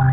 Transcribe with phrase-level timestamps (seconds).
[0.00, 0.08] Den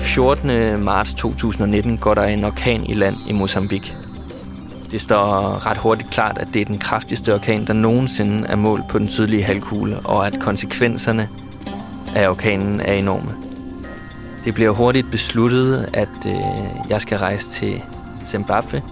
[0.00, 0.84] 14.
[0.84, 3.96] marts 2019 går der en orkan i land i Mozambique.
[4.90, 8.88] Det står ret hurtigt klart, at det er den kraftigste orkan, der nogensinde er målt
[8.88, 11.28] på den sydlige halvkugle, og at konsekvenserne
[12.14, 13.34] af orkanen er enorme.
[14.44, 16.34] Det bliver hurtigt besluttet, at øh,
[16.90, 17.82] jeg skal rejse til
[18.26, 18.82] Zimbabwe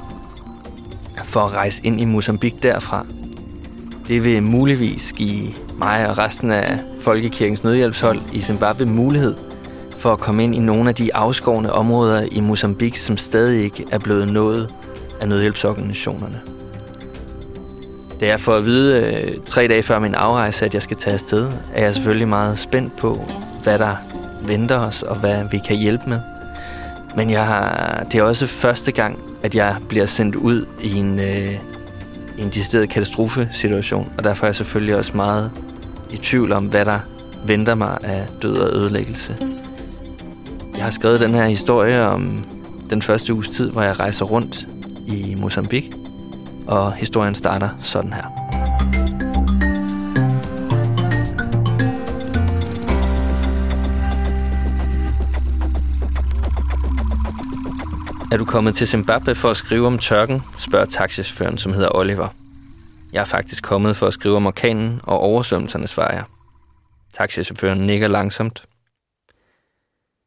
[1.24, 3.06] for at rejse ind i Mozambique derfra.
[4.08, 9.34] Det vil muligvis give mig og resten af Folkekirkens nødhjælpshold i Zimbabwe mulighed
[9.90, 13.84] for at komme ind i nogle af de afskårne områder i Mozambique, som stadig ikke
[13.92, 14.74] er blevet nået
[15.20, 16.40] af nødhjælpsorganisationerne.
[18.20, 21.14] Da jeg får at vide øh, tre dage før min afrejse, at jeg skal tage
[21.14, 23.24] afsted, er jeg selvfølgelig meget spændt på,
[23.62, 23.96] hvad der
[24.42, 26.20] venter os, og hvad vi kan hjælpe med.
[27.16, 31.20] Men jeg har, det er også første gang, at jeg bliver sendt ud i en,
[31.20, 31.54] øh,
[32.38, 35.50] i en decideret katastrofesituation, og derfor er jeg selvfølgelig også meget
[36.10, 36.98] i tvivl om, hvad der
[37.46, 39.36] venter mig af død og ødelæggelse.
[40.76, 42.44] Jeg har skrevet den her historie om
[42.90, 44.66] den første uges tid, hvor jeg rejser rundt
[45.06, 45.90] i Mozambique,
[46.66, 48.55] og historien starter sådan her.
[58.32, 62.28] Er du kommet til Zimbabwe for at skrive om tørken, spørger taxichaufføren, som hedder Oliver.
[63.12, 66.24] Jeg er faktisk kommet for at skrive om orkanen og oversvømmelserne, svarer jeg.
[67.14, 68.64] Taxichaufføren nikker langsomt.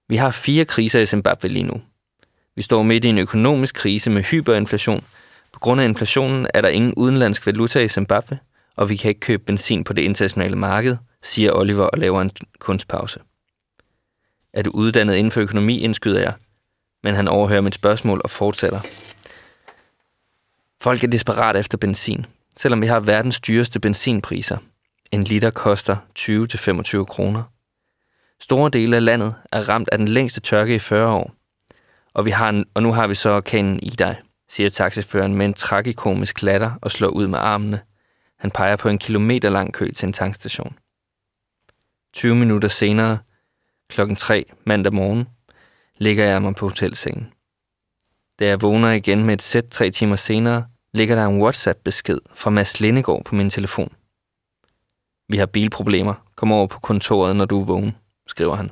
[0.09, 1.81] Vi har fire kriser i Zimbabwe lige nu.
[2.56, 5.03] Vi står midt i en økonomisk krise med hyperinflation.
[5.53, 8.39] På grund af inflationen er der ingen udenlandsk valuta i Zimbabwe,
[8.75, 12.31] og vi kan ikke købe benzin på det internationale marked, siger Oliver og laver en
[12.59, 13.19] kunstpause.
[14.53, 16.34] Er du uddannet inden for økonomi, indskyder jeg,
[17.03, 18.80] men han overhører mit spørgsmål og fortsætter.
[20.81, 22.25] Folk er desperat efter benzin,
[22.56, 24.58] selvom vi har verdens dyreste benzinpriser.
[25.11, 27.44] En liter koster 20-25 kroner.
[28.39, 31.34] Store dele af landet er ramt af den længste tørke i 40 år.
[32.13, 35.46] Og, vi har en, og nu har vi så orkanen i dig, siger taxiføreren med
[35.46, 37.81] en tragikomisk latter og slår ud med armene.
[38.40, 40.75] Han peger på en kilometer lang kø til en tankstation.
[42.13, 43.18] 20 minutter senere,
[43.90, 45.28] klokken 3 mandag morgen,
[45.99, 47.33] ligger jeg mig på hotelsengen.
[48.39, 52.49] Da jeg vågner igen med et sæt tre timer senere, ligger der en WhatsApp-besked fra
[52.49, 53.93] Mads Lindegård på min telefon.
[55.29, 56.13] Vi har bilproblemer.
[56.35, 57.95] Kom over på kontoret, når du er vågen,
[58.27, 58.71] skriver han.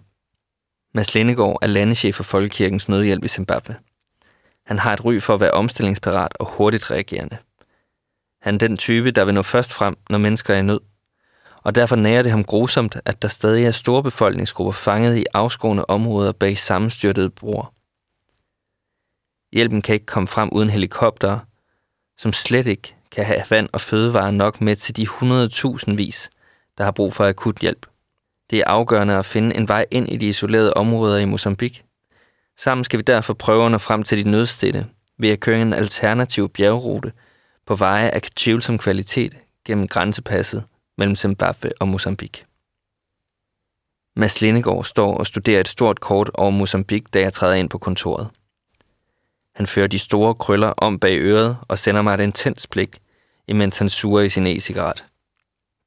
[0.94, 3.76] Mads Lindegård er landechef for Folkekirkens Nødhjælp i Zimbabwe.
[4.66, 7.38] Han har et ry for at være omstillingsparat og hurtigt reagerende.
[8.42, 10.80] Han er den type, der vil nå først frem, når mennesker er i nød.
[11.68, 15.86] Og derfor nærer det ham grusomt, at der stadig er store befolkningsgrupper fanget i afskårende
[15.86, 17.74] områder bag sammenstyrtede broer.
[19.54, 21.40] Hjælpen kan ikke komme frem uden helikopter,
[22.18, 26.30] som slet ikke kan have vand og fødevarer nok med til de 100.000 vis,
[26.78, 27.86] der har brug for akut hjælp.
[28.50, 31.84] Det er afgørende at finde en vej ind i de isolerede områder i Mozambique.
[32.58, 34.86] Sammen skal vi derfor prøve at nå frem til de nødstede
[35.18, 37.12] ved at køre en alternativ bjergrute
[37.66, 40.64] på veje af tvivlsom kvalitet gennem grænsepasset
[40.98, 42.46] mellem Zimbabwe og Mozambique.
[44.16, 47.78] Mads Lindegård står og studerer et stort kort over Mozambique, da jeg træder ind på
[47.78, 48.30] kontoret.
[49.56, 53.02] Han fører de store krøller om bag øret og sender mig et intens blik,
[53.48, 55.06] imens han suger i sin e-cigaret.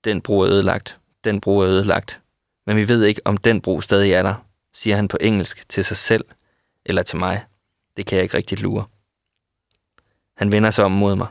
[0.05, 0.99] Den bro er ødelagt.
[1.25, 2.21] Den bro er ødelagt.
[2.67, 4.35] Men vi ved ikke, om den bro stadig er der,
[4.73, 6.25] siger han på engelsk til sig selv
[6.87, 7.45] eller til mig.
[7.97, 8.85] Det kan jeg ikke rigtig lure.
[10.37, 11.29] Han vender sig om mod mig.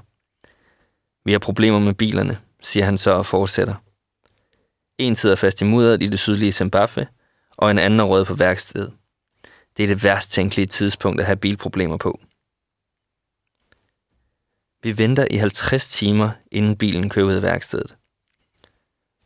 [1.25, 3.75] Vi har problemer med bilerne, siger han så og fortsætter.
[4.97, 7.07] En sidder fast i mudderet i det sydlige Zimbabwe,
[7.57, 8.93] og en anden er rød på værkstedet.
[9.77, 12.19] Det er det værst tænkelige tidspunkt at have bilproblemer på.
[14.83, 17.95] Vi venter i 50 timer, inden bilen kører ud af værkstedet.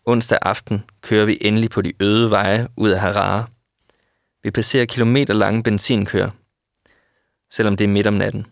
[0.05, 3.47] Onsdag aften kører vi endelig på de øde veje ud af Harare.
[4.43, 6.29] Vi passerer kilometer lange benzinkøer,
[7.51, 8.45] selvom det er midt om natten.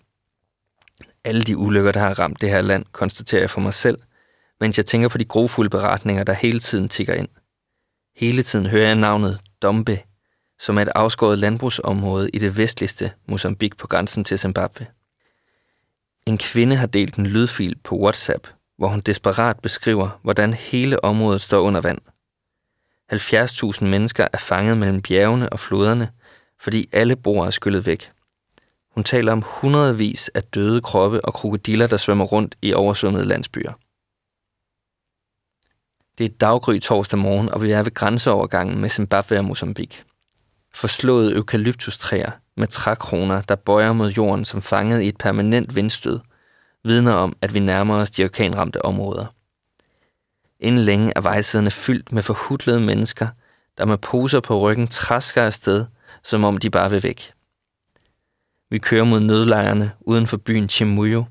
[1.23, 3.97] Alle de ulykker, der har ramt det her land, konstaterer jeg for mig selv,
[4.61, 7.27] mens jeg tænker på de grofulde beretninger, der hele tiden tigger ind.
[8.15, 9.99] Hele tiden hører jeg navnet Dombe,
[10.59, 14.87] som er et afskåret landbrugsområde i det vestligste Mozambique på grænsen til Zimbabwe.
[16.27, 18.47] En kvinde har delt en lydfil på WhatsApp,
[18.77, 21.99] hvor hun desperat beskriver, hvordan hele området står under vand.
[23.13, 26.11] 70.000 mennesker er fanget mellem bjergene og floderne,
[26.59, 28.11] fordi alle broer er skyllet væk.
[28.91, 33.73] Hun taler om hundredvis af døde kroppe og krokodiller, der svømmer rundt i oversvømmede landsbyer.
[36.21, 40.03] Det er daggry torsdag morgen, og vi er ved grænseovergangen med Zimbabwe og Mozambique.
[40.73, 46.19] Forslåede eukalyptustræer med trækroner, der bøjer mod jorden som fanget i et permanent vindstød,
[46.83, 49.25] vidner om, at vi nærmer os de orkanramte områder.
[50.59, 53.27] Inden længe er vejsiderne fyldt med forhudlede mennesker,
[53.77, 55.85] der med poser på ryggen træsker afsted,
[56.23, 57.33] som om de bare vil væk.
[58.69, 61.25] Vi kører mod nødlejrene uden for byen Chimuyo,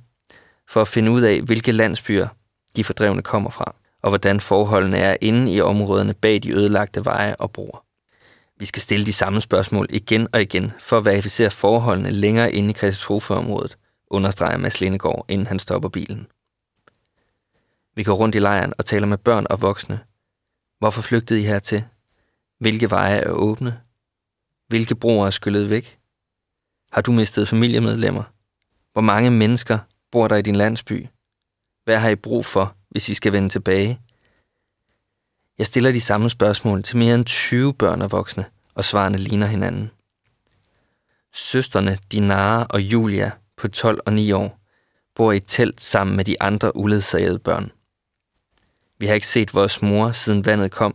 [0.69, 2.29] for at finde ud af, hvilke landsbyer
[2.77, 7.37] de fordrevne kommer fra, og hvordan forholdene er inde i områderne bag de ødelagte veje
[7.37, 7.85] og broer.
[8.59, 12.71] Vi skal stille de samme spørgsmål igen og igen for at verificere forholdene længere inde
[12.71, 16.27] i katastrofeområdet, understreger Mads Lindegård, inden han stopper bilen.
[17.95, 20.01] Vi går rundt i lejren og taler med børn og voksne.
[20.79, 21.85] Hvorfor flygtede I hertil?
[22.59, 23.81] Hvilke veje er åbne?
[24.69, 25.99] Hvilke broer er skyllet væk?
[26.93, 28.23] Har du mistet familiemedlemmer?
[28.93, 29.79] Hvor mange mennesker
[30.13, 31.07] bor der i din landsby?
[31.85, 34.01] Hvad har I brug for, hvis I skal vende tilbage?
[35.59, 38.45] Jeg stiller de samme spørgsmål til mere end 20 børn og voksne,
[38.75, 39.91] og svarene ligner hinanden.
[41.33, 44.61] Søsterne Dinara og Julia på 12 og 9 år
[45.15, 47.73] bor i et telt sammen med de andre uledsagede børn.
[48.99, 50.95] Vi har ikke set vores mor, siden vandet kom,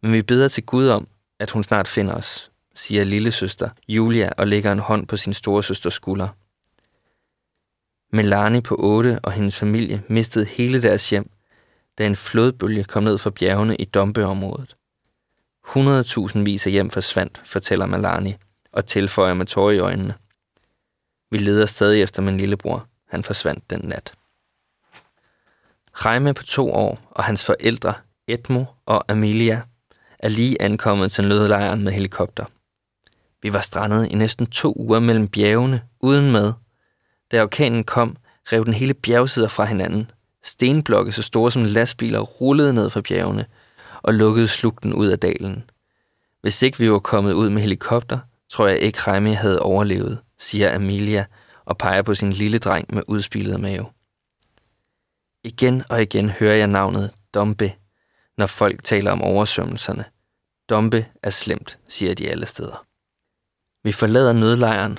[0.00, 4.30] men vi beder til Gud om, at hun snart finder os, siger lille søster Julia
[4.38, 6.28] og lægger en hånd på sin storesøsters skulder.
[8.10, 11.30] Melani på 8 og hendes familie mistede hele deres hjem,
[11.98, 14.76] da en flodbølge kom ned fra bjergene i Dombeområdet.
[15.66, 18.36] 100.000 vis af hjem forsvandt, fortæller Melani
[18.72, 20.14] og tilføjer med tårer i øjnene.
[21.30, 22.86] Vi leder stadig efter min lillebror.
[23.08, 24.14] Han forsvandt den nat.
[25.92, 27.94] Reime på to år og hans forældre,
[28.28, 29.62] Edmo og Amelia,
[30.18, 32.44] er lige ankommet til nødlejren med helikopter.
[33.42, 36.52] Vi var strandet i næsten to uger mellem bjergene, uden mad.
[37.30, 38.16] Da orkanen kom,
[38.52, 40.10] rev den hele bjergsider fra hinanden.
[40.42, 43.46] Stenblokke så store som lastbiler rullede ned fra bjergene
[44.02, 45.70] og lukkede slugten ud af dalen.
[46.40, 48.18] Hvis ikke vi var kommet ud med helikopter,
[48.48, 51.26] tror jeg ikke Remy havde overlevet, siger Amelia
[51.64, 53.86] og peger på sin lille dreng med udspilet mave.
[55.44, 57.72] Igen og igen hører jeg navnet Dombe,
[58.38, 60.04] når folk taler om oversvømmelserne.
[60.68, 62.86] Dombe er slemt, siger de alle steder.
[63.84, 64.98] Vi forlader nødlejren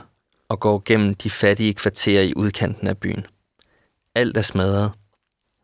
[0.51, 3.25] og går gennem de fattige kvarterer i udkanten af byen.
[4.15, 4.91] Alt er smadret.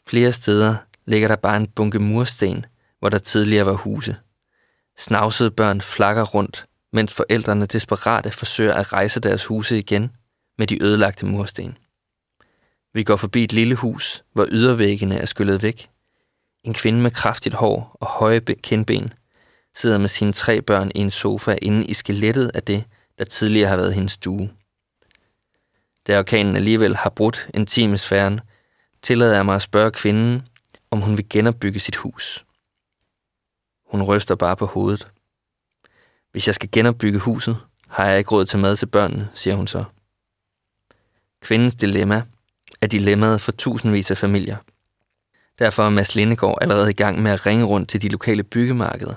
[0.07, 0.75] Flere steder
[1.05, 2.65] ligger der bare en bunke mursten,
[2.99, 4.15] hvor der tidligere var huse.
[4.97, 10.11] Snavsede børn flakker rundt, mens forældrene desperate forsøger at rejse deres huse igen
[10.57, 11.77] med de ødelagte mursten.
[12.93, 15.89] Vi går forbi et lille hus, hvor ydervæggene er skyllet væk.
[16.63, 19.13] En kvinde med kraftigt hår og høje kindben
[19.75, 22.83] sidder med sine tre børn i en sofa inde i skelettet af det,
[23.17, 24.49] der tidligere har været hendes stue.
[26.07, 28.41] Da orkanen alligevel har brudt intimsfæren,
[29.01, 30.47] tillader jeg mig at spørge kvinden,
[30.91, 32.45] om hun vil genopbygge sit hus.
[33.85, 35.07] Hun ryster bare på hovedet.
[36.31, 37.57] Hvis jeg skal genopbygge huset,
[37.87, 39.83] har jeg ikke råd til mad til børnene, siger hun så.
[41.41, 42.23] Kvindens dilemma
[42.81, 44.57] er dilemmaet for tusindvis af familier.
[45.59, 49.15] Derfor er Mads Lindegård allerede i gang med at ringe rundt til de lokale byggemarkeder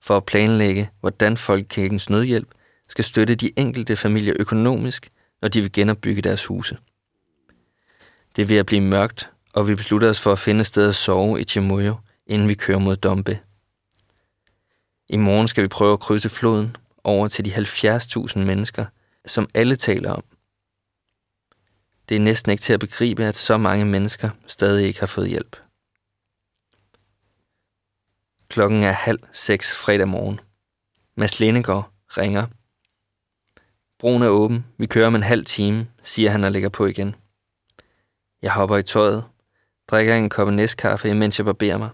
[0.00, 2.48] for at planlægge, hvordan Folkekirkens Nødhjælp
[2.88, 5.10] skal støtte de enkelte familier økonomisk,
[5.42, 6.78] når de vil genopbygge deres huse.
[8.36, 10.88] Det er ved at blive mørkt, og vi beslutter os for at finde et sted
[10.88, 11.96] at sove i Chimoyo,
[12.26, 13.40] inden vi kører mod Dombe.
[15.08, 18.86] I morgen skal vi prøve at krydse floden over til de 70.000 mennesker,
[19.26, 20.24] som alle taler om.
[22.08, 25.28] Det er næsten ikke til at begribe, at så mange mennesker stadig ikke har fået
[25.28, 25.56] hjælp.
[28.48, 30.40] Klokken er halv seks fredag morgen.
[31.14, 32.46] Mads Lindegård ringer.
[34.02, 34.66] Broen er åben.
[34.78, 37.14] Vi kører om en halv time, siger han og lægger på igen.
[38.42, 39.24] Jeg hopper i tøjet,
[39.88, 41.90] drikker en kop næstkaffe, imens jeg barberer mig.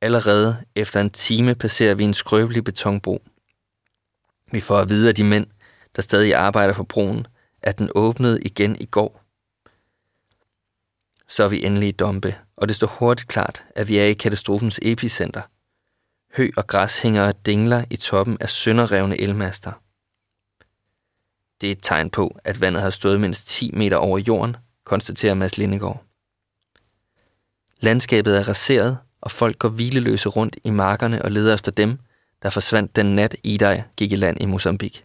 [0.00, 3.22] Allerede efter en time passerer vi en skrøbelig betonbro.
[4.52, 5.46] Vi får at vide af de mænd,
[5.96, 7.26] der stadig arbejder på broen,
[7.62, 9.24] at den åbnede igen i går.
[11.28, 14.12] Så er vi endelig i Dombe, og det står hurtigt klart, at vi er i
[14.12, 15.42] katastrofens epicenter.
[16.36, 19.72] Hø og græs hænger og dingler i toppen af sønderrevne elmaster.
[21.60, 25.34] Det er et tegn på, at vandet har stået mindst 10 meter over jorden, konstaterer
[25.34, 26.04] Mads Lindegård.
[27.80, 31.98] Landskabet er raseret, og folk går hvileløse rundt i markerne og leder efter dem,
[32.42, 35.02] der forsvandt den nat Idai gik i land i Mozambique.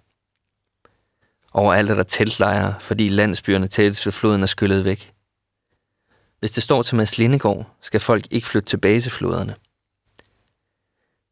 [1.53, 5.13] Overalt er der teltlejre, fordi landsbyerne tættes ved floden er skyllet væk.
[6.39, 9.55] Hvis det står til Mads Lindegård, skal folk ikke flytte tilbage til floderne.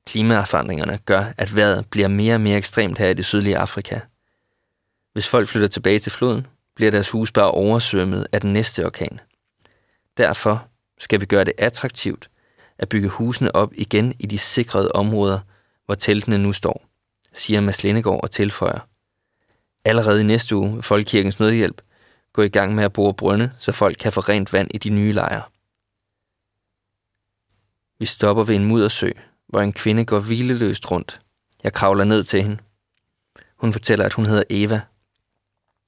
[0.05, 3.99] Klimaforandringerne gør, at vejret bliver mere og mere ekstremt her i det sydlige Afrika.
[5.13, 9.19] Hvis folk flytter tilbage til floden, bliver deres hus bare oversvømmet af den næste orkan.
[10.17, 10.67] Derfor
[10.99, 12.29] skal vi gøre det attraktivt
[12.77, 15.39] at bygge husene op igen i de sikrede områder,
[15.85, 16.85] hvor teltene nu står,
[17.33, 18.79] siger Mads Lindegård og tilføjer.
[19.85, 21.81] Allerede i næste uge vil Folkekirkens Nødhjælp
[22.33, 24.89] gå i gang med at bore brønde, så folk kan få rent vand i de
[24.89, 25.43] nye lejre.
[27.99, 29.11] Vi stopper ved en muddersø,
[29.47, 31.19] hvor en kvinde går hvileløst rundt.
[31.63, 32.57] Jeg kravler ned til hende.
[33.55, 34.81] Hun fortæller, at hun hedder Eva.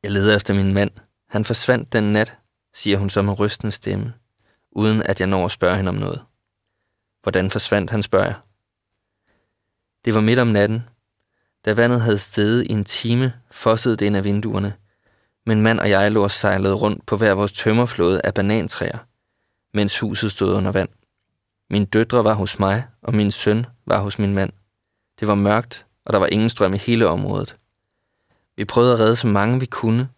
[0.04, 0.92] Jeg leder efter min mand.
[1.30, 2.38] Han forsvandt den nat,
[2.74, 4.14] siger hun så med rystende stemme,
[4.72, 6.22] uden at jeg når at spørge hende om noget.
[7.22, 8.36] Hvordan forsvandt han, spørger jeg.
[10.06, 10.84] Det var midt om natten.
[11.66, 14.74] Da vandet havde steget i en time, fossede det ind af vinduerne.
[15.46, 18.98] Men mand og jeg lå og sejlede rundt på hver vores tømmerflåde af banantræer,
[19.74, 20.90] mens huset stod under vand.
[21.70, 24.52] Min døtre var hos mig, og min søn var hos min mand.
[25.20, 27.58] Det var mørkt, og der var ingen strøm i hele området.
[28.56, 30.10] Vi prøvede at redde så mange vi kunne.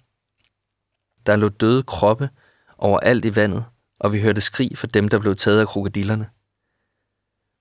[1.25, 2.30] Der lå døde kroppe
[2.77, 3.65] overalt i vandet,
[4.00, 6.30] og vi hørte skrig fra dem, der blev taget af krokodillerne.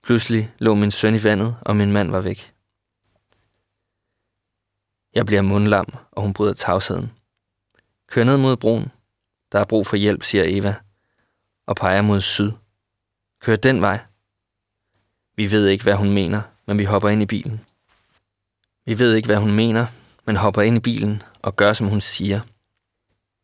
[0.03, 2.53] Pludselig lå min søn i vandet, og min mand var væk.
[5.13, 7.11] Jeg bliver mundlam, og hun bryder tavsheden.
[8.07, 8.91] Kør ned mod broen.
[9.51, 10.75] Der er brug for hjælp, siger Eva,
[11.65, 12.51] og peger mod syd.
[13.39, 13.99] Kør den vej.
[15.35, 17.65] Vi ved ikke, hvad hun mener, men vi hopper ind i bilen.
[18.85, 19.87] Vi ved ikke, hvad hun mener,
[20.25, 22.41] men hopper ind i bilen og gør, som hun siger.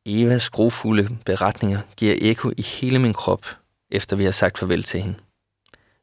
[0.05, 3.45] Evas grofulde beretninger giver eko i hele min krop,
[3.89, 5.17] efter vi har sagt farvel til hende.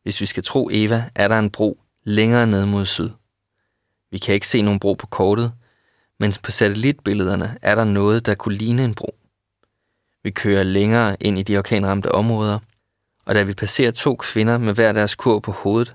[0.03, 3.11] Hvis vi skal tro Eva, er der en bro længere ned mod syd.
[4.11, 5.53] Vi kan ikke se nogen bro på kortet,
[6.19, 9.15] men på satellitbillederne er der noget, der kunne ligne en bro.
[10.23, 12.59] Vi kører længere ind i de orkanramte områder,
[13.25, 15.95] og da vi passerer to kvinder med hver deres kur på hovedet,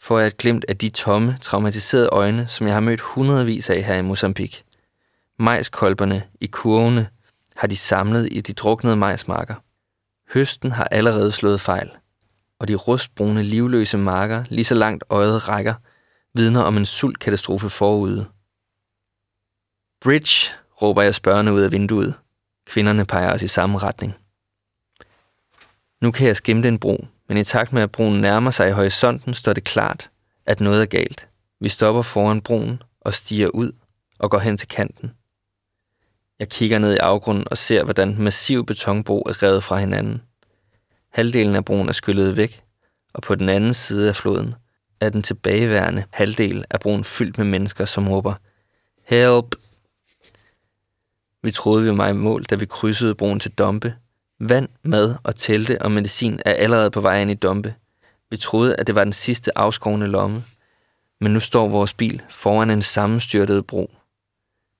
[0.00, 3.82] får jeg et glimt af de tomme, traumatiserede øjne, som jeg har mødt hundredvis af
[3.82, 4.62] her i Mozambique.
[5.38, 7.08] Majskolberne i kurvene
[7.56, 9.54] har de samlet i de druknede majsmarker.
[10.32, 11.90] Høsten har allerede slået fejl,
[12.58, 15.74] og de rustbrune, livløse marker, lige så langt øjet rækker,
[16.34, 18.26] vidner om en sultkatastrofe forude.
[20.00, 20.52] Bridge,
[20.82, 22.14] råber jeg spørgende ud af vinduet.
[22.66, 24.14] Kvinderne peger os i samme retning.
[26.00, 28.72] Nu kan jeg skimte en bro, men i takt med at broen nærmer sig i
[28.72, 30.10] horisonten, står det klart,
[30.46, 31.28] at noget er galt.
[31.60, 33.72] Vi stopper foran broen og stiger ud
[34.18, 35.12] og går hen til kanten.
[36.38, 40.22] Jeg kigger ned i afgrunden og ser, hvordan den massive betonbro er revet fra hinanden.
[41.12, 42.62] Halvdelen af broen er skyllet væk,
[43.12, 44.54] og på den anden side af floden
[45.00, 48.34] er den tilbageværende halvdel af broen fyldt med mennesker, som råber
[49.04, 49.54] Help!
[51.42, 53.94] Vi troede, vi var i mål, da vi krydsede broen til Dompe,
[54.40, 57.74] Vand, mad og telte og medicin er allerede på vej ind i Dompe.
[58.30, 60.44] Vi troede, at det var den sidste afskårende lomme,
[61.20, 63.90] men nu står vores bil foran en sammenstyrtet bro.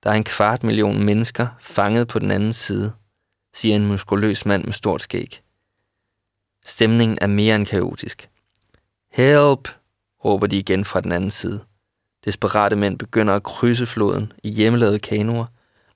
[0.03, 2.93] Der er en kvart million mennesker fanget på den anden side,
[3.53, 5.41] siger en muskuløs mand med stort skæg.
[6.65, 8.29] Stemningen er mere end kaotisk.
[9.11, 9.69] Help!
[10.25, 11.63] råber de igen fra den anden side.
[12.25, 15.45] Desperate mænd begynder at krydse floden i hjemmelavede kanoer,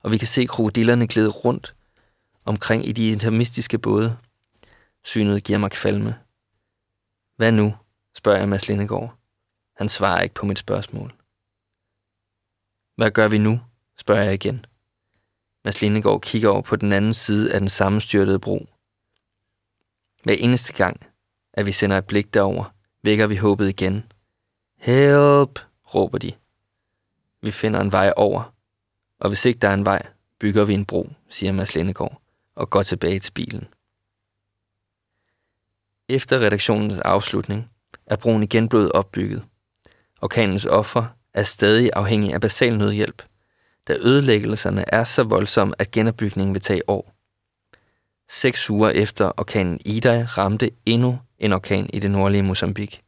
[0.02, 1.74] og vi kan se krokodillerne glide rundt
[2.44, 4.16] omkring i de intermistiske både.
[5.02, 6.18] Synet giver mig kvalme.
[7.36, 7.74] Hvad nu?
[8.14, 9.14] spørger jeg Mads Lindegård.
[9.76, 11.14] Han svarer ikke på mit spørgsmål.
[12.96, 13.60] Hvad gør vi nu?
[13.96, 14.66] spørger jeg igen.
[15.64, 18.66] Mads Lindegård kigger over på den anden side af den sammenstyrtede bro.
[20.22, 21.06] Hver eneste gang,
[21.52, 24.12] at vi sender et blik derover, vækker vi håbet igen.
[24.76, 25.60] Help,
[25.94, 26.32] råber de.
[27.42, 28.54] Vi finder en vej over,
[29.18, 30.06] og hvis ikke der er en vej,
[30.38, 32.23] bygger vi en bro, siger Mads Lindegård
[32.54, 33.68] og går tilbage til bilen.
[36.08, 37.70] Efter redaktionens afslutning
[38.06, 39.44] er broen igen blevet opbygget.
[40.22, 43.22] Orkanens offer er stadig afhængig af basal nødhjælp,
[43.88, 47.14] da ødelæggelserne er så voldsomme, at genopbygningen vil tage år.
[48.28, 53.00] Seks uger efter orkanen Idai ramte endnu en orkan i det nordlige Mozambique.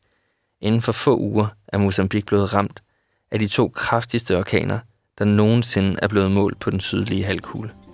[0.60, 2.82] Inden for få uger er Mozambique blevet ramt
[3.30, 4.78] af de to kraftigste orkaner,
[5.18, 7.85] der nogensinde er blevet målt på den sydlige halvkugle.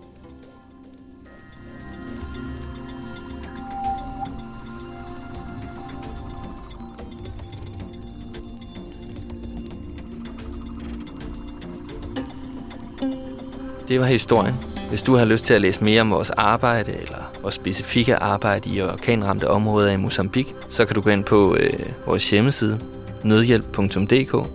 [13.92, 14.54] Det var historien.
[14.88, 18.70] Hvis du har lyst til at læse mere om vores arbejde, eller vores specifikke arbejde
[18.70, 21.72] i orkanramte områder i Mozambique, så kan du gå ind på øh,
[22.06, 22.78] vores hjemmeside,
[23.22, 24.48] nødhjælp.dk,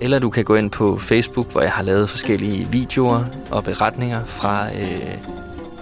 [0.00, 4.24] eller du kan gå ind på Facebook, hvor jeg har lavet forskellige videoer og beretninger
[4.24, 5.16] fra øh,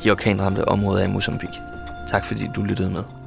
[0.05, 1.57] de orkanramte områder i Mozambique.
[2.11, 3.20] Tak fordi du lyttede med.